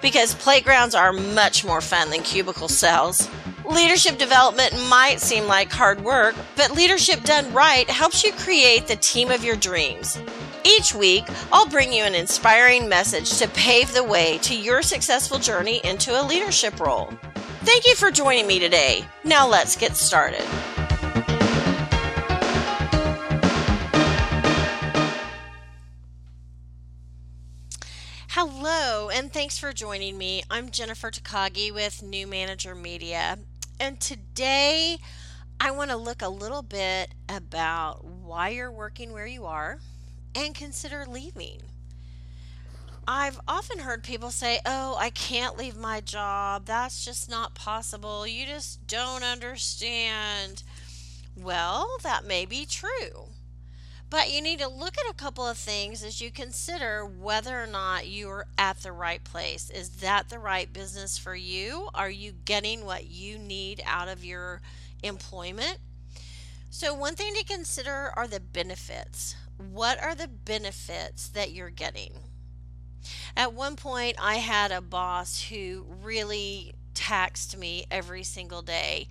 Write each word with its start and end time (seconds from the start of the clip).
because 0.00 0.34
playgrounds 0.34 0.94
are 0.94 1.12
much 1.12 1.64
more 1.64 1.80
fun 1.80 2.10
than 2.10 2.22
cubicle 2.22 2.68
cells. 2.68 3.28
Leadership 3.64 4.18
development 4.18 4.72
might 4.88 5.20
seem 5.20 5.46
like 5.46 5.70
hard 5.70 6.02
work, 6.02 6.34
but 6.56 6.70
leadership 6.70 7.22
done 7.24 7.52
right 7.52 7.88
helps 7.90 8.24
you 8.24 8.32
create 8.32 8.86
the 8.86 8.96
team 8.96 9.30
of 9.30 9.44
your 9.44 9.56
dreams. 9.56 10.18
Each 10.64 10.94
week, 10.94 11.24
I'll 11.52 11.68
bring 11.68 11.92
you 11.92 12.04
an 12.04 12.14
inspiring 12.14 12.88
message 12.88 13.38
to 13.38 13.48
pave 13.48 13.92
the 13.92 14.04
way 14.04 14.38
to 14.38 14.56
your 14.56 14.82
successful 14.82 15.38
journey 15.38 15.80
into 15.84 16.20
a 16.20 16.26
leadership 16.26 16.80
role. 16.80 17.12
Thank 17.62 17.86
you 17.86 17.94
for 17.94 18.10
joining 18.10 18.46
me 18.46 18.58
today. 18.58 19.04
Now 19.24 19.46
let's 19.46 19.76
get 19.76 19.96
started. 19.96 20.46
Hello, 28.40 29.08
and 29.08 29.32
thanks 29.32 29.58
for 29.58 29.72
joining 29.72 30.16
me. 30.16 30.44
I'm 30.48 30.70
Jennifer 30.70 31.10
Takagi 31.10 31.74
with 31.74 32.04
New 32.04 32.24
Manager 32.28 32.72
Media, 32.72 33.36
and 33.80 34.00
today 34.00 34.98
I 35.58 35.72
want 35.72 35.90
to 35.90 35.96
look 35.96 36.22
a 36.22 36.28
little 36.28 36.62
bit 36.62 37.14
about 37.28 38.04
why 38.04 38.50
you're 38.50 38.70
working 38.70 39.12
where 39.12 39.26
you 39.26 39.46
are 39.46 39.80
and 40.36 40.54
consider 40.54 41.04
leaving. 41.04 41.62
I've 43.08 43.40
often 43.48 43.80
heard 43.80 44.04
people 44.04 44.30
say, 44.30 44.60
Oh, 44.64 44.94
I 44.96 45.10
can't 45.10 45.58
leave 45.58 45.76
my 45.76 46.00
job. 46.00 46.66
That's 46.66 47.04
just 47.04 47.28
not 47.28 47.56
possible. 47.56 48.24
You 48.24 48.46
just 48.46 48.86
don't 48.86 49.24
understand. 49.24 50.62
Well, 51.36 51.88
that 52.04 52.24
may 52.24 52.44
be 52.44 52.66
true. 52.66 53.30
But 54.10 54.32
you 54.32 54.40
need 54.40 54.60
to 54.60 54.68
look 54.68 54.94
at 54.98 55.10
a 55.10 55.14
couple 55.14 55.46
of 55.46 55.58
things 55.58 56.02
as 56.02 56.20
you 56.20 56.30
consider 56.30 57.04
whether 57.04 57.62
or 57.62 57.66
not 57.66 58.08
you're 58.08 58.46
at 58.56 58.82
the 58.82 58.92
right 58.92 59.22
place. 59.22 59.68
Is 59.68 59.90
that 60.00 60.30
the 60.30 60.38
right 60.38 60.72
business 60.72 61.18
for 61.18 61.36
you? 61.36 61.90
Are 61.94 62.10
you 62.10 62.32
getting 62.32 62.86
what 62.86 63.10
you 63.10 63.38
need 63.38 63.82
out 63.84 64.08
of 64.08 64.24
your 64.24 64.62
employment? 65.02 65.78
So, 66.70 66.94
one 66.94 67.16
thing 67.16 67.34
to 67.34 67.44
consider 67.44 68.12
are 68.16 68.26
the 68.26 68.40
benefits. 68.40 69.36
What 69.58 70.02
are 70.02 70.14
the 70.14 70.28
benefits 70.28 71.28
that 71.28 71.52
you're 71.52 71.70
getting? 71.70 72.12
At 73.36 73.52
one 73.52 73.76
point, 73.76 74.16
I 74.18 74.36
had 74.36 74.70
a 74.70 74.80
boss 74.80 75.42
who 75.44 75.86
really 76.02 76.74
taxed 76.94 77.56
me 77.56 77.86
every 77.90 78.24
single 78.24 78.60
day 78.60 79.08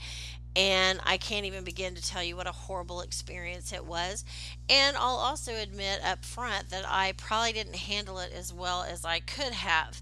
and 0.57 0.99
I 1.05 1.17
can't 1.17 1.45
even 1.45 1.63
begin 1.63 1.93
to 1.93 2.01
tell 2.01 2.23
you 2.23 2.35
what 2.35 2.47
a 2.47 2.51
horrible 2.51 3.01
experience 3.01 3.71
it 3.71 3.85
was. 3.85 4.25
And 4.67 4.97
I'll 4.97 5.17
also 5.17 5.53
admit 5.53 6.03
up 6.03 6.25
front 6.25 6.71
that 6.71 6.83
I 6.87 7.13
probably 7.15 7.53
didn't 7.53 7.75
handle 7.75 8.17
it 8.17 8.33
as 8.33 8.51
well 8.51 8.81
as 8.81 9.05
I 9.05 9.19
could 9.19 9.53
have. 9.53 10.01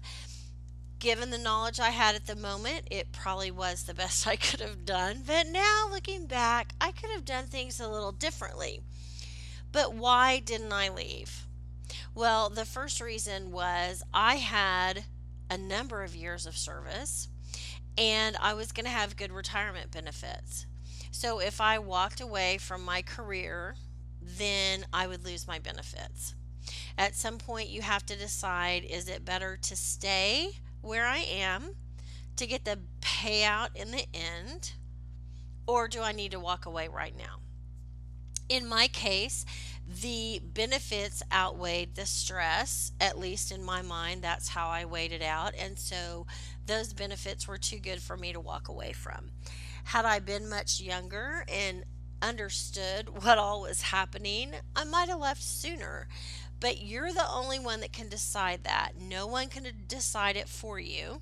Given 0.98 1.28
the 1.28 1.36
knowledge 1.36 1.78
I 1.78 1.90
had 1.90 2.14
at 2.14 2.26
the 2.26 2.34
moment, 2.34 2.88
it 2.90 3.12
probably 3.12 3.50
was 3.50 3.82
the 3.82 3.92
best 3.94 4.26
I 4.26 4.36
could 4.36 4.60
have 4.60 4.86
done. 4.86 5.24
But 5.26 5.46
now 5.46 5.88
looking 5.90 6.24
back, 6.24 6.72
I 6.80 6.90
could 6.90 7.10
have 7.10 7.26
done 7.26 7.44
things 7.44 7.78
a 7.78 7.88
little 7.88 8.12
differently. 8.12 8.80
But 9.72 9.92
why 9.92 10.38
didn't 10.38 10.72
I 10.72 10.88
leave? 10.88 11.46
Well, 12.14 12.48
the 12.48 12.64
first 12.64 13.02
reason 13.02 13.52
was 13.52 14.02
I 14.14 14.36
had 14.36 15.04
a 15.50 15.58
number 15.58 16.02
of 16.02 16.16
years 16.16 16.46
of 16.46 16.56
service 16.56 17.28
and 17.98 18.36
I 18.40 18.54
was 18.54 18.72
going 18.72 18.84
to 18.84 18.90
have 18.90 19.16
good 19.16 19.32
retirement 19.32 19.90
benefits. 19.90 20.66
So 21.10 21.38
if 21.38 21.60
I 21.60 21.78
walked 21.78 22.20
away 22.20 22.58
from 22.58 22.84
my 22.84 23.02
career, 23.02 23.76
then 24.20 24.84
I 24.92 25.06
would 25.06 25.24
lose 25.24 25.46
my 25.46 25.58
benefits. 25.58 26.34
At 26.98 27.14
some 27.14 27.38
point, 27.38 27.68
you 27.68 27.82
have 27.82 28.04
to 28.06 28.16
decide 28.16 28.84
is 28.84 29.08
it 29.08 29.24
better 29.24 29.56
to 29.62 29.76
stay 29.76 30.50
where 30.80 31.06
I 31.06 31.18
am 31.18 31.74
to 32.36 32.46
get 32.46 32.64
the 32.64 32.80
payout 33.00 33.68
in 33.74 33.92
the 33.92 34.06
end, 34.12 34.72
or 35.66 35.88
do 35.88 36.02
I 36.02 36.12
need 36.12 36.32
to 36.32 36.40
walk 36.40 36.66
away 36.66 36.88
right 36.88 37.16
now? 37.16 37.40
In 38.48 38.66
my 38.66 38.88
case, 38.88 39.44
the 39.88 40.40
benefits 40.42 41.22
outweighed 41.32 41.94
the 41.94 42.06
stress, 42.06 42.92
at 43.00 43.18
least 43.18 43.52
in 43.52 43.62
my 43.62 43.82
mind. 43.82 44.22
That's 44.22 44.48
how 44.48 44.68
I 44.68 44.84
weighed 44.84 45.12
it 45.12 45.22
out. 45.22 45.54
And 45.58 45.78
so 45.78 46.26
those 46.66 46.92
benefits 46.92 47.46
were 47.46 47.58
too 47.58 47.78
good 47.78 48.02
for 48.02 48.16
me 48.16 48.32
to 48.32 48.40
walk 48.40 48.68
away 48.68 48.92
from. 48.92 49.30
Had 49.84 50.04
I 50.04 50.18
been 50.18 50.48
much 50.48 50.80
younger 50.80 51.44
and 51.48 51.84
understood 52.20 53.08
what 53.22 53.38
all 53.38 53.62
was 53.62 53.82
happening, 53.82 54.52
I 54.74 54.84
might 54.84 55.08
have 55.08 55.20
left 55.20 55.42
sooner. 55.42 56.08
But 56.58 56.82
you're 56.82 57.12
the 57.12 57.28
only 57.30 57.58
one 57.58 57.80
that 57.80 57.92
can 57.92 58.08
decide 58.08 58.64
that. 58.64 58.92
No 59.00 59.26
one 59.26 59.48
can 59.48 59.66
decide 59.86 60.36
it 60.36 60.48
for 60.48 60.80
you. 60.80 61.20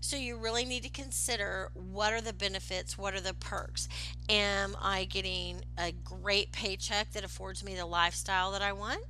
So 0.00 0.16
you 0.16 0.36
really 0.36 0.64
need 0.64 0.82
to 0.84 0.88
consider 0.88 1.70
what 1.74 2.12
are 2.12 2.20
the 2.20 2.32
benefits, 2.32 2.98
what 2.98 3.14
are 3.14 3.20
the 3.20 3.34
perks. 3.34 3.88
Am 4.28 4.76
I 4.80 5.04
getting 5.04 5.62
a 5.78 5.92
great 5.92 6.52
paycheck 6.52 7.12
that 7.12 7.24
affords 7.24 7.64
me 7.64 7.74
the 7.74 7.86
lifestyle 7.86 8.52
that 8.52 8.62
I 8.62 8.72
want? 8.72 9.04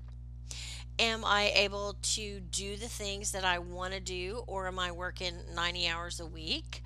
Am 0.99 1.25
I 1.25 1.53
able 1.55 1.97
to 2.03 2.41
do 2.41 2.77
the 2.77 2.89
things 2.89 3.33
that 3.33 3.45
I 3.45 3.59
want 3.59 3.95
to 3.95 4.01
do, 4.01 4.45
or 4.47 4.67
am 4.67 4.79
I 4.79 4.93
working 4.93 5.35
90 5.55 5.89
hours 5.89 6.21
a 6.21 6.27
week? 6.27 6.83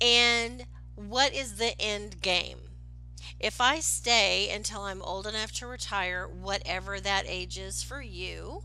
And 0.00 0.66
what 0.96 1.32
is 1.32 1.56
the 1.56 1.80
end 1.80 2.20
game? 2.20 2.58
If 3.38 3.60
I 3.60 3.80
stay 3.80 4.50
until 4.50 4.82
I'm 4.82 5.02
old 5.02 5.26
enough 5.26 5.52
to 5.52 5.66
retire, 5.66 6.26
whatever 6.28 7.00
that 7.00 7.24
age 7.26 7.58
is 7.58 7.82
for 7.82 8.02
you, 8.02 8.64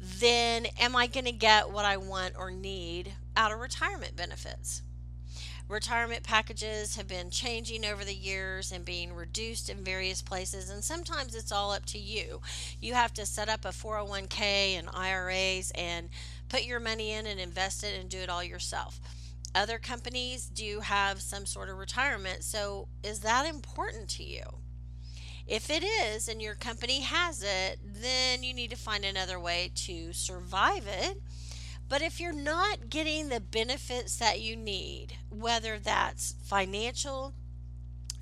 then 0.00 0.66
am 0.78 0.94
I 0.94 1.06
going 1.06 1.24
to 1.24 1.32
get 1.32 1.70
what 1.70 1.84
I 1.84 1.96
want 1.96 2.34
or 2.38 2.50
need 2.50 3.12
out 3.36 3.52
of 3.52 3.58
retirement 3.58 4.16
benefits? 4.16 4.82
Retirement 5.68 6.22
packages 6.22 6.96
have 6.96 7.06
been 7.06 7.28
changing 7.28 7.84
over 7.84 8.02
the 8.02 8.14
years 8.14 8.72
and 8.72 8.86
being 8.86 9.12
reduced 9.12 9.68
in 9.68 9.84
various 9.84 10.22
places, 10.22 10.70
and 10.70 10.82
sometimes 10.82 11.34
it's 11.34 11.52
all 11.52 11.72
up 11.72 11.84
to 11.86 11.98
you. 11.98 12.40
You 12.80 12.94
have 12.94 13.12
to 13.14 13.26
set 13.26 13.50
up 13.50 13.66
a 13.66 13.68
401k 13.68 14.78
and 14.78 14.88
IRAs 14.94 15.70
and 15.74 16.08
put 16.48 16.64
your 16.64 16.80
money 16.80 17.12
in 17.12 17.26
and 17.26 17.38
invest 17.38 17.84
it 17.84 18.00
and 18.00 18.08
do 18.08 18.16
it 18.16 18.30
all 18.30 18.42
yourself. 18.42 18.98
Other 19.54 19.78
companies 19.78 20.46
do 20.46 20.80
have 20.80 21.20
some 21.20 21.44
sort 21.44 21.68
of 21.68 21.76
retirement, 21.76 22.44
so 22.44 22.88
is 23.02 23.20
that 23.20 23.46
important 23.46 24.08
to 24.10 24.22
you? 24.24 24.44
If 25.48 25.70
it 25.70 25.82
is 25.82 26.28
and 26.28 26.42
your 26.42 26.54
company 26.54 27.00
has 27.00 27.42
it, 27.42 27.80
then 27.82 28.42
you 28.42 28.52
need 28.52 28.68
to 28.68 28.76
find 28.76 29.02
another 29.02 29.40
way 29.40 29.72
to 29.86 30.12
survive 30.12 30.86
it. 30.86 31.22
But 31.88 32.02
if 32.02 32.20
you're 32.20 32.34
not 32.34 32.90
getting 32.90 33.30
the 33.30 33.40
benefits 33.40 34.16
that 34.16 34.42
you 34.42 34.56
need, 34.56 35.16
whether 35.30 35.78
that's 35.78 36.34
financial, 36.44 37.32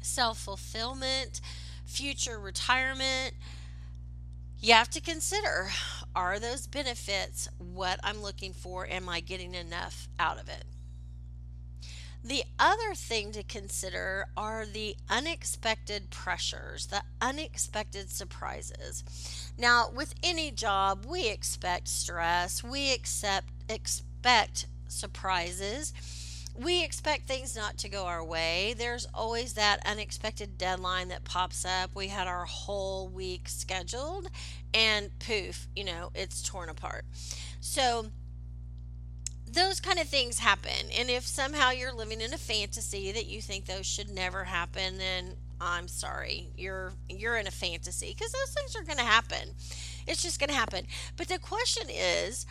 self 0.00 0.38
fulfillment, 0.38 1.40
future 1.84 2.38
retirement, 2.38 3.34
you 4.60 4.72
have 4.72 4.90
to 4.90 5.00
consider 5.00 5.70
are 6.14 6.38
those 6.38 6.68
benefits 6.68 7.48
what 7.58 7.98
I'm 8.04 8.22
looking 8.22 8.52
for? 8.52 8.86
Am 8.86 9.08
I 9.08 9.18
getting 9.18 9.52
enough 9.54 10.08
out 10.20 10.40
of 10.40 10.48
it? 10.48 10.64
The 12.26 12.42
other 12.58 12.96
thing 12.96 13.30
to 13.32 13.44
consider 13.44 14.26
are 14.36 14.66
the 14.66 14.96
unexpected 15.08 16.10
pressures, 16.10 16.86
the 16.86 17.04
unexpected 17.20 18.10
surprises. 18.10 19.04
Now, 19.56 19.90
with 19.94 20.12
any 20.24 20.50
job, 20.50 21.04
we 21.06 21.28
expect 21.28 21.86
stress, 21.86 22.64
we 22.64 22.92
accept, 22.92 23.46
expect 23.68 24.66
surprises. 24.88 25.92
We 26.58 26.82
expect 26.82 27.28
things 27.28 27.54
not 27.54 27.78
to 27.78 27.88
go 27.88 28.06
our 28.06 28.24
way. 28.24 28.74
There's 28.76 29.06
always 29.14 29.52
that 29.52 29.86
unexpected 29.86 30.58
deadline 30.58 31.06
that 31.08 31.22
pops 31.22 31.64
up. 31.64 31.94
We 31.94 32.08
had 32.08 32.26
our 32.26 32.46
whole 32.46 33.06
week 33.06 33.48
scheduled, 33.48 34.30
and 34.74 35.16
poof, 35.20 35.68
you 35.76 35.84
know, 35.84 36.10
it's 36.12 36.42
torn 36.42 36.70
apart. 36.70 37.04
So, 37.60 38.06
those 39.56 39.80
kind 39.80 39.98
of 39.98 40.06
things 40.06 40.38
happen. 40.38 40.90
And 40.96 41.08
if 41.08 41.26
somehow 41.26 41.70
you're 41.70 41.92
living 41.92 42.20
in 42.20 42.34
a 42.34 42.38
fantasy 42.38 43.10
that 43.12 43.26
you 43.26 43.40
think 43.40 43.64
those 43.64 43.86
should 43.86 44.10
never 44.10 44.44
happen, 44.44 44.98
then 44.98 45.34
I'm 45.60 45.88
sorry. 45.88 46.50
You're 46.56 46.92
you're 47.08 47.36
in 47.36 47.46
a 47.46 47.50
fantasy 47.50 48.14
because 48.16 48.32
those 48.32 48.52
things 48.52 48.76
are 48.76 48.84
going 48.84 48.98
to 48.98 49.04
happen. 49.04 49.54
It's 50.06 50.22
just 50.22 50.38
going 50.38 50.50
to 50.50 50.54
happen. 50.54 50.86
But 51.16 51.28
the 51.28 51.38
question 51.38 51.88
is, 51.88 52.44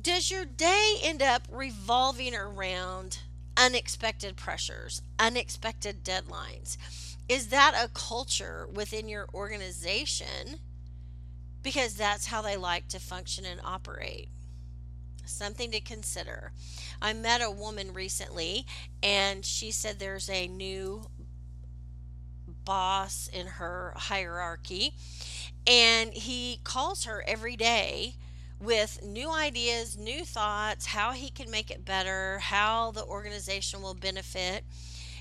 Does 0.00 0.30
your 0.30 0.44
day 0.44 0.96
end 1.02 1.22
up 1.22 1.42
revolving 1.50 2.34
around 2.34 3.18
unexpected 3.56 4.36
pressures, 4.36 5.02
unexpected 5.18 6.04
deadlines? 6.04 6.76
Is 7.28 7.48
that 7.48 7.74
a 7.76 7.88
culture 7.88 8.68
within 8.72 9.08
your 9.08 9.26
organization? 9.34 10.60
Because 11.62 11.94
that's 11.94 12.26
how 12.26 12.42
they 12.42 12.56
like 12.56 12.88
to 12.88 13.00
function 13.00 13.44
and 13.44 13.60
operate. 13.64 14.28
Something 15.26 15.70
to 15.72 15.80
consider. 15.80 16.52
I 17.00 17.12
met 17.12 17.42
a 17.42 17.50
woman 17.50 17.92
recently 17.92 18.66
and 19.02 19.44
she 19.44 19.70
said 19.70 19.98
there's 19.98 20.28
a 20.28 20.46
new 20.46 21.06
boss 22.64 23.28
in 23.32 23.46
her 23.46 23.92
hierarchy 23.96 24.94
and 25.66 26.12
he 26.12 26.60
calls 26.64 27.04
her 27.04 27.24
every 27.26 27.56
day 27.56 28.14
with 28.60 29.02
new 29.04 29.30
ideas, 29.30 29.96
new 29.96 30.24
thoughts, 30.24 30.86
how 30.86 31.12
he 31.12 31.30
can 31.30 31.50
make 31.50 31.70
it 31.70 31.84
better, 31.84 32.38
how 32.38 32.90
the 32.92 33.04
organization 33.04 33.82
will 33.82 33.94
benefit. 33.94 34.64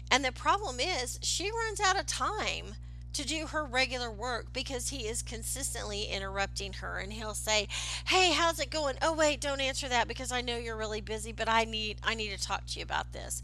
And 0.10 0.24
the 0.24 0.32
problem 0.32 0.80
is, 0.80 1.20
she 1.22 1.50
runs 1.52 1.80
out 1.80 2.00
of 2.00 2.06
time 2.06 2.76
to 3.14 3.26
do 3.26 3.48
her 3.48 3.64
regular 3.64 4.12
work 4.12 4.52
because 4.54 4.90
he 4.90 5.08
is 5.08 5.22
consistently 5.22 6.04
interrupting 6.06 6.74
her 6.74 6.98
and 6.98 7.14
he'll 7.14 7.34
say 7.34 7.68
hey 8.08 8.32
how's 8.34 8.60
it 8.60 8.70
going? 8.70 8.96
Oh 9.02 9.14
wait 9.14 9.40
don't 9.40 9.62
answer 9.62 9.88
that 9.90 10.08
because 10.08 10.32
i 10.32 10.42
know 10.42 10.58
you're 10.58 10.78
really 10.78 11.02
busy 11.02 11.32
but 11.32 11.48
i 11.48 11.64
need 11.64 11.98
i 12.04 12.16
need 12.16 12.30
to 12.30 12.42
talk 12.42 12.66
to 12.68 12.80
you 12.80 12.84
about 12.84 13.14
this. 13.14 13.42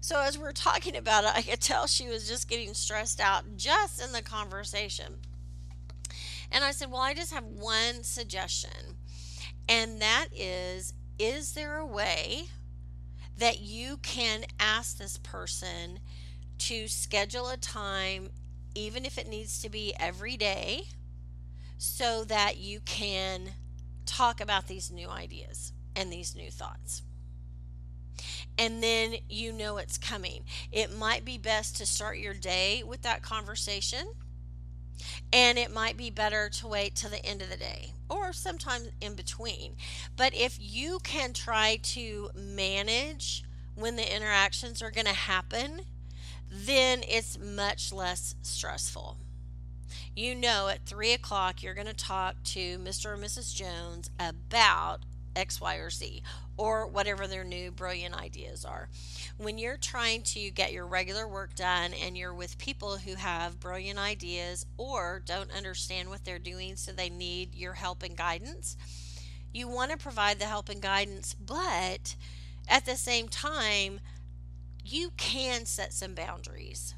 So 0.00 0.20
as 0.20 0.38
we're 0.38 0.52
talking 0.52 0.96
about 0.96 1.24
it 1.24 1.32
i 1.34 1.42
could 1.42 1.60
tell 1.60 1.86
she 1.86 2.08
was 2.08 2.28
just 2.28 2.48
getting 2.48 2.74
stressed 2.74 3.20
out 3.20 3.56
just 3.56 4.02
in 4.02 4.12
the 4.12 4.22
conversation. 4.22 5.16
And 6.52 6.64
i 6.64 6.70
said 6.70 6.90
well 6.90 7.02
i 7.02 7.14
just 7.14 7.32
have 7.32 7.44
one 7.44 8.02
suggestion 8.02 8.96
and 9.68 10.00
that 10.00 10.28
is 10.34 10.94
is 11.18 11.52
there 11.52 11.76
a 11.76 11.86
way 11.86 12.44
that 13.40 13.60
you 13.60 13.96
can 13.98 14.44
ask 14.58 14.98
this 14.98 15.18
person 15.18 15.98
to 16.58 16.86
schedule 16.88 17.48
a 17.48 17.56
time, 17.56 18.28
even 18.74 19.04
if 19.04 19.18
it 19.18 19.28
needs 19.28 19.60
to 19.62 19.68
be 19.68 19.94
every 19.98 20.36
day, 20.36 20.84
so 21.78 22.24
that 22.24 22.58
you 22.58 22.80
can 22.80 23.50
talk 24.06 24.40
about 24.40 24.66
these 24.66 24.90
new 24.90 25.08
ideas 25.08 25.72
and 25.96 26.12
these 26.12 26.34
new 26.34 26.50
thoughts? 26.50 27.02
and 28.58 28.82
then 28.82 29.14
you 29.28 29.52
know 29.52 29.78
it's 29.78 29.96
coming. 29.96 30.44
It 30.70 30.94
might 30.94 31.24
be 31.24 31.38
best 31.38 31.76
to 31.76 31.86
start 31.86 32.18
your 32.18 32.34
day 32.34 32.82
with 32.86 33.00
that 33.02 33.22
conversation 33.22 34.12
and 35.32 35.58
it 35.58 35.72
might 35.72 35.96
be 35.96 36.10
better 36.10 36.50
to 36.50 36.66
wait 36.68 36.94
till 36.94 37.10
the 37.10 37.24
end 37.24 37.40
of 37.40 37.48
the 37.48 37.56
day 37.56 37.94
or 38.08 38.32
sometime 38.32 38.82
in 39.00 39.14
between. 39.14 39.76
But 40.16 40.34
if 40.34 40.58
you 40.60 40.98
can 41.02 41.32
try 41.32 41.78
to 41.82 42.30
manage 42.34 43.44
when 43.74 43.96
the 43.96 44.14
interactions 44.14 44.82
are 44.82 44.90
going 44.90 45.06
to 45.06 45.12
happen, 45.12 45.82
then 46.50 47.02
it's 47.08 47.38
much 47.38 47.92
less 47.92 48.34
stressful. 48.42 49.16
You 50.16 50.34
know, 50.34 50.68
at 50.68 50.84
three 50.86 51.12
o'clock, 51.12 51.62
you're 51.62 51.74
going 51.74 51.86
to 51.86 51.94
talk 51.94 52.42
to 52.44 52.78
Mr. 52.78 53.06
or 53.06 53.16
Mrs. 53.16 53.54
Jones 53.54 54.10
about 54.18 55.00
X, 55.36 55.60
Y, 55.60 55.76
or 55.76 55.90
Z, 55.90 56.22
or 56.56 56.86
whatever 56.86 57.26
their 57.26 57.44
new 57.44 57.70
brilliant 57.70 58.20
ideas 58.20 58.64
are. 58.64 58.88
When 59.38 59.56
you're 59.58 59.76
trying 59.76 60.22
to 60.22 60.50
get 60.50 60.72
your 60.72 60.86
regular 60.86 61.26
work 61.26 61.54
done 61.54 61.92
and 61.94 62.16
you're 62.16 62.34
with 62.34 62.58
people 62.58 62.98
who 62.98 63.14
have 63.14 63.60
brilliant 63.60 63.98
ideas 63.98 64.66
or 64.76 65.22
don't 65.24 65.56
understand 65.56 66.08
what 66.08 66.24
they're 66.24 66.38
doing, 66.38 66.76
so 66.76 66.92
they 66.92 67.08
need 67.08 67.54
your 67.54 67.74
help 67.74 68.02
and 68.02 68.16
guidance, 68.16 68.76
you 69.52 69.68
want 69.68 69.90
to 69.90 69.96
provide 69.96 70.38
the 70.38 70.44
help 70.46 70.68
and 70.68 70.82
guidance, 70.82 71.34
but 71.34 72.16
at 72.68 72.84
the 72.84 72.96
same 72.96 73.28
time, 73.28 74.00
you 74.92 75.10
can 75.16 75.66
set 75.66 75.92
some 75.92 76.14
boundaries 76.14 76.94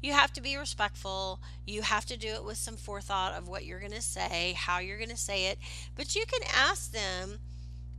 you 0.00 0.12
have 0.12 0.32
to 0.34 0.40
be 0.40 0.56
respectful. 0.56 1.40
You 1.66 1.82
have 1.82 2.06
to 2.06 2.16
do 2.16 2.28
it 2.28 2.44
with 2.44 2.56
some 2.56 2.76
forethought 2.76 3.34
of 3.34 3.48
what 3.48 3.64
you're 3.64 3.80
going 3.80 3.92
to 3.92 4.02
say, 4.02 4.54
how 4.56 4.78
you're 4.78 4.96
going 4.96 5.10
to 5.10 5.16
say 5.16 5.46
it. 5.46 5.58
But 5.96 6.14
you 6.14 6.24
can 6.26 6.40
ask 6.54 6.92
them, 6.92 7.38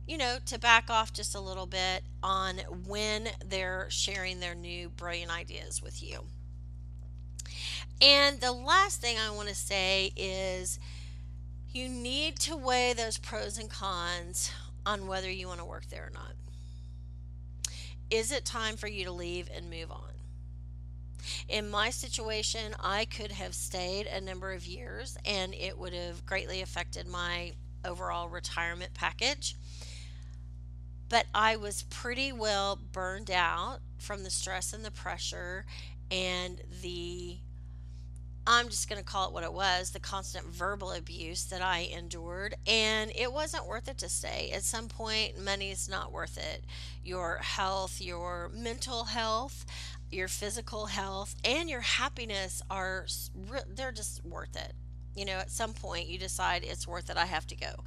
you 0.06 0.16
know, 0.16 0.38
to 0.46 0.58
back 0.58 0.88
off 0.88 1.12
just 1.12 1.34
a 1.34 1.40
little 1.40 1.66
bit 1.66 2.02
on 2.22 2.58
when 2.86 3.28
they're 3.44 3.86
sharing 3.90 4.40
their 4.40 4.54
new 4.54 4.88
brilliant 4.88 5.30
ideas 5.30 5.82
with 5.82 6.02
you. 6.02 6.24
And 8.00 8.40
the 8.40 8.52
last 8.52 9.02
thing 9.02 9.18
I 9.18 9.30
want 9.30 9.48
to 9.48 9.54
say 9.54 10.12
is 10.16 10.78
you 11.70 11.86
need 11.86 12.38
to 12.40 12.56
weigh 12.56 12.94
those 12.94 13.18
pros 13.18 13.58
and 13.58 13.68
cons 13.68 14.50
on 14.86 15.06
whether 15.06 15.30
you 15.30 15.48
want 15.48 15.60
to 15.60 15.66
work 15.66 15.86
there 15.90 16.06
or 16.06 16.10
not. 16.14 16.32
Is 18.10 18.32
it 18.32 18.44
time 18.44 18.76
for 18.76 18.88
you 18.88 19.04
to 19.04 19.12
leave 19.12 19.48
and 19.54 19.70
move 19.70 19.90
on? 19.90 20.10
In 21.48 21.70
my 21.70 21.90
situation, 21.90 22.74
I 22.80 23.04
could 23.04 23.32
have 23.32 23.54
stayed 23.54 24.06
a 24.06 24.20
number 24.20 24.52
of 24.52 24.66
years 24.66 25.16
and 25.24 25.54
it 25.54 25.78
would 25.78 25.92
have 25.92 26.26
greatly 26.26 26.60
affected 26.60 27.06
my 27.06 27.52
overall 27.84 28.28
retirement 28.28 28.94
package. 28.94 29.54
But 31.08 31.26
I 31.34 31.56
was 31.56 31.84
pretty 31.84 32.32
well 32.32 32.76
burned 32.76 33.30
out 33.30 33.78
from 33.98 34.24
the 34.24 34.30
stress 34.30 34.72
and 34.72 34.84
the 34.84 34.90
pressure 34.90 35.64
and 36.10 36.60
the 36.82 37.38
I'm 38.52 38.68
just 38.68 38.88
going 38.88 38.98
to 38.98 39.04
call 39.04 39.28
it 39.28 39.32
what 39.32 39.44
it 39.44 39.52
was 39.52 39.92
the 39.92 40.00
constant 40.00 40.44
verbal 40.46 40.90
abuse 40.90 41.44
that 41.44 41.62
I 41.62 41.88
endured. 41.96 42.56
And 42.66 43.12
it 43.14 43.32
wasn't 43.32 43.68
worth 43.68 43.86
it 43.86 43.98
to 43.98 44.08
stay. 44.08 44.50
At 44.52 44.64
some 44.64 44.88
point, 44.88 45.38
money's 45.40 45.88
not 45.88 46.10
worth 46.10 46.36
it. 46.36 46.64
Your 47.04 47.36
health, 47.36 48.00
your 48.00 48.50
mental 48.52 49.04
health, 49.04 49.64
your 50.10 50.26
physical 50.26 50.86
health 50.86 51.36
and 51.44 51.70
your 51.70 51.82
happiness 51.82 52.62
are 52.68 53.06
they're 53.76 53.92
just 53.92 54.24
worth 54.24 54.56
it 54.56 54.72
you 55.14 55.24
know 55.24 55.34
at 55.34 55.50
some 55.52 55.72
point 55.72 56.08
you 56.08 56.18
decide 56.18 56.64
it's 56.64 56.86
worth 56.86 57.10
it 57.10 57.16
i 57.16 57.26
have 57.26 57.46
to 57.46 57.54
go 57.54 57.84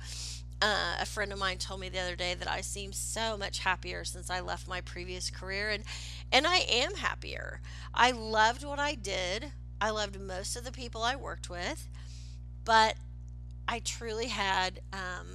uh, 0.62 0.96
a 1.02 1.06
friend 1.06 1.34
of 1.34 1.40
mine 1.40 1.58
told 1.58 1.82
me 1.82 1.90
the 1.90 2.00
other 2.00 2.16
day 2.16 2.34
that 2.34 2.50
i 2.50 2.62
seem 2.62 2.94
so 2.94 3.36
much 3.36 3.60
happier 3.60 4.06
since 4.06 4.30
i 4.30 4.40
left 4.40 4.70
my 4.70 4.80
previous 4.80 5.30
career 5.30 5.70
and 5.70 5.84
and 6.32 6.48
i 6.48 6.58
am 6.70 6.96
happier 6.96 7.60
i 7.94 8.12
loved 8.12 8.64
what 8.64 8.80
i 8.80 8.96
did 8.96 9.52
i 9.84 9.90
loved 9.90 10.20
most 10.20 10.56
of 10.56 10.64
the 10.64 10.72
people 10.72 11.04
i 11.04 11.16
worked 11.16 11.50
with 11.50 11.88
but 12.66 12.96
i 13.68 13.80
truly 13.80 14.28
had 14.28 14.80
um, 14.94 15.28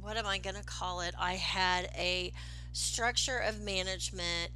what 0.00 0.16
am 0.16 0.26
i 0.26 0.38
going 0.38 0.56
to 0.56 0.64
call 0.64 1.00
it 1.00 1.14
i 1.18 1.34
had 1.34 1.88
a 1.96 2.32
structure 2.72 3.38
of 3.38 3.60
management 3.60 4.50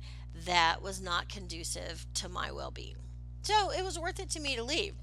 that 0.44 0.82
was 0.82 1.00
not 1.00 1.28
conducive 1.28 2.06
to 2.14 2.28
my 2.28 2.50
well 2.52 2.70
being. 2.70 2.96
So 3.42 3.70
it 3.70 3.84
was 3.84 3.98
worth 3.98 4.20
it 4.20 4.28
to 4.30 4.40
me 4.40 4.56
to 4.56 4.62
leave. 4.62 4.94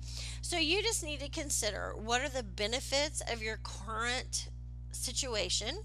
So 0.42 0.58
you 0.58 0.84
just 0.84 1.04
need 1.04 1.20
to 1.22 1.30
consider 1.30 1.94
what 1.96 2.22
are 2.22 2.30
the 2.30 2.44
benefits 2.44 3.22
of 3.32 3.42
your 3.42 3.58
current 3.64 4.50
situation? 4.92 5.80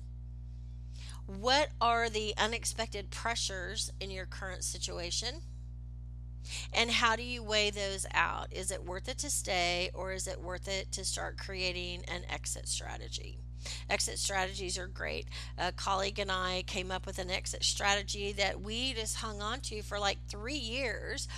What 1.27 1.69
are 1.81 2.11
the 2.11 2.35
unexpected 2.37 3.11
pressures 3.11 3.93
in 4.01 4.11
your 4.11 4.27
current 4.27 4.65
situation? 4.65 5.37
And 6.73 6.91
how 6.91 7.17
do 7.17 7.23
you 7.23 7.43
weigh 7.43 7.71
those 7.71 8.07
out? 8.13 8.49
Is 8.53 8.71
it 8.71 8.85
worth 8.85 9.09
it 9.09 9.19
to 9.19 9.31
stay 9.31 9.91
or 9.95 10.13
is 10.13 10.27
it 10.27 10.41
worth 10.41 10.69
it 10.69 10.93
to 10.93 11.05
start 11.05 11.39
creating 11.39 12.05
an 12.09 12.23
exit 12.29 12.69
strategy? 12.69 13.39
Exit 13.89 14.19
strategies 14.19 14.79
are 14.79 14.87
great. 14.87 15.27
A 15.59 15.73
colleague 15.73 16.19
and 16.19 16.33
I 16.33 16.65
came 16.67 16.91
up 16.91 17.07
with 17.07 17.19
an 17.19 17.31
exit 17.31 17.63
strategy 17.65 18.33
that 18.33 18.61
we 18.61 18.95
just 18.95 19.17
hung 19.17 19.43
on 19.43 19.61
to 19.63 19.83
for 19.83 19.99
like 19.99 20.19
three 20.29 20.57
years 20.57 21.29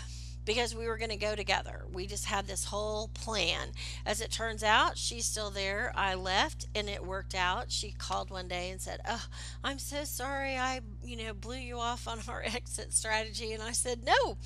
because 0.45 0.75
we 0.75 0.87
were 0.87 0.99
going 0.99 1.11
to 1.11 1.17
go 1.17 1.35
together. 1.35 1.85
We 1.93 2.07
just 2.07 2.27
had 2.27 2.47
this 2.47 2.65
whole 2.65 3.09
plan. 3.15 3.69
As 4.05 4.21
it 4.21 4.31
turns 4.31 4.63
out, 4.63 4.99
she's 4.99 5.27
still 5.27 5.51
there. 5.51 5.93
I 5.95 6.15
left 6.15 6.67
and 6.75 6.89
it 6.89 7.05
worked 7.05 7.35
out. 7.35 7.71
She 7.71 7.93
called 7.93 8.31
one 8.31 8.49
day 8.49 8.71
and 8.71 8.81
said, 8.81 9.01
"Oh, 9.09 9.25
I'm 9.63 9.79
so 9.79 10.05
sorry. 10.05 10.57
I, 10.57 10.81
you 11.05 11.17
know, 11.17 11.35
blew 11.35 11.57
you 11.57 11.79
off 11.79 12.09
on 12.09 12.21
our 12.29 12.43
exit 12.45 12.93
strategy." 12.93 13.53
And 13.53 13.63
I 13.63 13.73
said, 13.73 14.05
"No. 14.05 14.37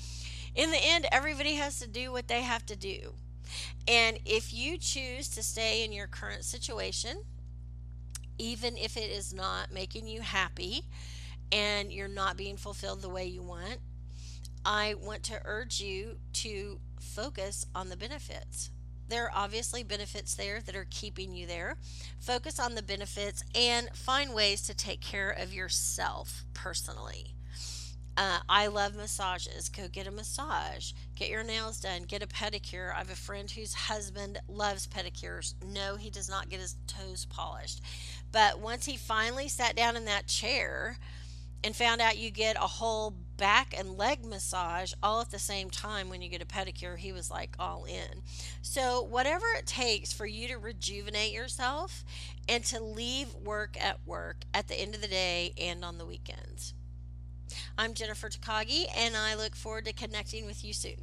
In 0.57 0.71
the 0.71 0.83
end, 0.83 1.07
everybody 1.11 1.55
has 1.55 1.79
to 1.79 1.87
do 1.87 2.11
what 2.11 2.27
they 2.27 2.41
have 2.41 2.65
to 2.65 2.75
do." 2.75 3.13
And 3.87 4.19
if 4.25 4.51
you 4.51 4.77
choose 4.77 5.29
to 5.29 5.43
stay 5.43 5.85
in 5.85 5.93
your 5.93 6.07
current 6.07 6.43
situation, 6.43 7.23
even 8.37 8.75
if 8.75 8.97
it 8.97 9.09
is 9.09 9.33
not 9.33 9.71
making 9.71 10.07
you 10.07 10.21
happy 10.21 10.83
and 11.51 11.93
you're 11.93 12.09
not 12.09 12.35
being 12.35 12.57
fulfilled 12.57 13.01
the 13.01 13.09
way 13.09 13.25
you 13.25 13.41
want, 13.41 13.79
I 14.65 14.95
want 14.95 15.23
to 15.23 15.41
urge 15.45 15.79
you 15.79 16.19
to 16.33 16.81
focus 16.99 17.65
on 17.73 17.89
the 17.89 17.95
benefits. 17.95 18.71
There 19.07 19.25
are 19.25 19.31
obviously 19.33 19.83
benefits 19.83 20.35
there 20.35 20.59
that 20.61 20.75
are 20.75 20.87
keeping 20.89 21.33
you 21.33 21.47
there. 21.47 21.77
Focus 22.19 22.59
on 22.59 22.75
the 22.75 22.83
benefits 22.83 23.43
and 23.55 23.89
find 23.95 24.33
ways 24.33 24.63
to 24.63 24.73
take 24.73 24.99
care 24.99 25.29
of 25.29 25.53
yourself 25.53 26.43
personally. 26.53 27.36
Uh, 28.17 28.39
I 28.49 28.65
love 28.65 28.95
massages. 28.95 29.69
Go 29.69 29.87
get 29.87 30.07
a 30.07 30.11
massage. 30.11 30.93
Get 31.15 31.29
your 31.29 31.43
nails 31.43 31.79
done. 31.79 32.03
Get 32.03 32.23
a 32.23 32.27
pedicure. 32.27 32.91
I 32.91 32.97
have 32.97 33.11
a 33.11 33.15
friend 33.15 33.49
whose 33.49 33.75
husband 33.75 34.39
loves 34.47 34.87
pedicures. 34.87 35.53
No, 35.63 35.97
he 35.97 36.09
does 36.09 36.27
not 36.27 36.49
get 36.49 36.59
his 36.59 36.77
toes 36.87 37.27
polished. 37.29 37.79
But 38.31 38.59
once 38.59 38.85
he 38.85 38.97
finally 38.97 39.47
sat 39.47 39.75
down 39.75 39.95
in 39.95 40.05
that 40.05 40.25
chair 40.25 40.97
and 41.63 41.75
found 41.75 42.01
out 42.01 42.17
you 42.17 42.31
get 42.31 42.55
a 42.55 42.61
whole 42.61 43.13
back 43.37 43.75
and 43.77 43.99
leg 43.99 44.25
massage 44.25 44.93
all 45.03 45.21
at 45.21 45.29
the 45.29 45.37
same 45.37 45.69
time 45.69 46.09
when 46.09 46.23
you 46.23 46.29
get 46.29 46.41
a 46.41 46.45
pedicure, 46.45 46.97
he 46.97 47.11
was 47.11 47.29
like 47.29 47.55
all 47.59 47.85
in. 47.85 48.23
So, 48.63 49.03
whatever 49.03 49.45
it 49.57 49.67
takes 49.67 50.11
for 50.11 50.25
you 50.25 50.47
to 50.47 50.57
rejuvenate 50.57 51.33
yourself 51.33 52.03
and 52.49 52.63
to 52.65 52.83
leave 52.83 53.35
work 53.35 53.77
at 53.79 53.99
work 54.07 54.45
at 54.55 54.67
the 54.67 54.75
end 54.75 54.95
of 54.95 55.01
the 55.01 55.07
day 55.07 55.53
and 55.59 55.85
on 55.85 55.99
the 55.99 56.05
weekends. 56.05 56.73
I'm 57.77 57.93
Jennifer 57.93 58.29
Takagi, 58.29 58.85
and 58.95 59.15
I 59.15 59.35
look 59.35 59.55
forward 59.55 59.85
to 59.85 59.93
connecting 59.93 60.45
with 60.45 60.63
you 60.63 60.73
soon. 60.73 60.97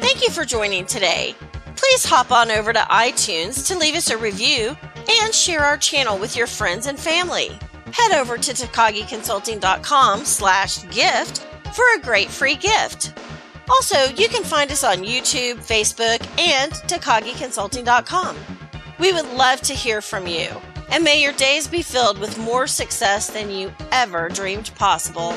Thank 0.00 0.22
you 0.22 0.30
for 0.30 0.44
joining 0.44 0.86
today. 0.86 1.34
Please 1.76 2.04
hop 2.04 2.32
on 2.32 2.50
over 2.50 2.72
to 2.72 2.78
iTunes 2.78 3.66
to 3.68 3.78
leave 3.78 3.94
us 3.94 4.10
a 4.10 4.16
review 4.16 4.76
and 5.22 5.34
share 5.34 5.62
our 5.62 5.76
channel 5.76 6.18
with 6.18 6.36
your 6.36 6.46
friends 6.46 6.86
and 6.86 6.98
family. 6.98 7.58
Head 7.92 8.12
over 8.12 8.36
to 8.38 8.52
takagiconsulting.com 8.52 10.24
slash 10.24 10.88
gift 10.90 11.46
for 11.74 11.84
a 11.94 12.00
great 12.00 12.28
free 12.28 12.56
gift. 12.56 13.12
Also, 13.68 14.04
you 14.16 14.28
can 14.28 14.44
find 14.44 14.70
us 14.70 14.84
on 14.84 14.98
YouTube, 14.98 15.56
Facebook, 15.56 16.24
and 16.38 16.72
takagiconsulting.com. 16.72 18.36
We 18.98 19.12
would 19.12 19.28
love 19.34 19.60
to 19.62 19.74
hear 19.74 20.00
from 20.00 20.26
you 20.26 20.48
and 20.90 21.04
may 21.04 21.22
your 21.22 21.32
days 21.32 21.68
be 21.68 21.82
filled 21.82 22.18
with 22.18 22.38
more 22.38 22.66
success 22.66 23.28
than 23.30 23.50
you 23.50 23.72
ever 23.92 24.28
dreamed 24.28 24.72
possible. 24.76 25.34